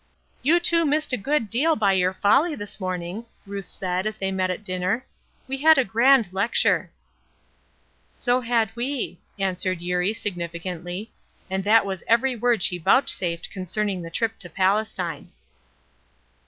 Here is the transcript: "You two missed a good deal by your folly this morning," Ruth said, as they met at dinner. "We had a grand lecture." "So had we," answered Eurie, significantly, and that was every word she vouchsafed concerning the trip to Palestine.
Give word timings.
"You 0.41 0.59
two 0.59 0.83
missed 0.83 1.13
a 1.13 1.15
good 1.15 1.47
deal 1.51 1.75
by 1.75 1.93
your 1.93 2.11
folly 2.15 2.55
this 2.55 2.79
morning," 2.79 3.27
Ruth 3.45 3.67
said, 3.67 4.07
as 4.07 4.17
they 4.17 4.31
met 4.31 4.49
at 4.49 4.63
dinner. 4.63 5.05
"We 5.47 5.57
had 5.57 5.77
a 5.77 5.85
grand 5.85 6.33
lecture." 6.33 6.89
"So 8.15 8.41
had 8.41 8.75
we," 8.75 9.19
answered 9.37 9.79
Eurie, 9.79 10.13
significantly, 10.13 11.11
and 11.51 11.63
that 11.65 11.85
was 11.85 12.03
every 12.07 12.35
word 12.35 12.63
she 12.63 12.79
vouchsafed 12.79 13.51
concerning 13.51 14.01
the 14.01 14.09
trip 14.09 14.39
to 14.39 14.49
Palestine. 14.49 15.33